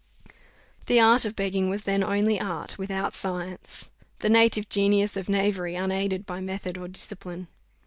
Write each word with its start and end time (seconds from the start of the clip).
The 0.87 0.99
art 0.99 1.25
of 1.25 1.35
begging 1.35 1.69
was 1.69 1.83
then 1.83 2.03
only 2.03 2.39
art 2.39 2.75
without 2.75 3.13
science: 3.13 3.89
the 4.17 4.31
native 4.31 4.67
genius 4.67 5.15
of 5.15 5.29
knavery 5.29 5.75
unaided 5.75 6.25
by 6.25 6.41
method 6.41 6.75
or 6.75 6.87
discipline. 6.87 7.47